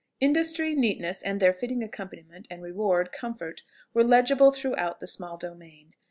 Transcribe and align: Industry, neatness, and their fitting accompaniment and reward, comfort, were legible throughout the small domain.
Industry, 0.19 0.73
neatness, 0.73 1.21
and 1.21 1.39
their 1.39 1.53
fitting 1.53 1.83
accompaniment 1.83 2.47
and 2.49 2.63
reward, 2.63 3.11
comfort, 3.11 3.61
were 3.93 4.03
legible 4.03 4.51
throughout 4.51 4.99
the 4.99 5.05
small 5.05 5.37
domain. 5.37 5.93